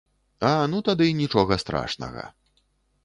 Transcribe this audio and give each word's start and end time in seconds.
А, 0.51 0.53
ну 0.71 0.79
тады 0.87 1.07
нічога 1.21 1.59
страшнага. 1.65 2.23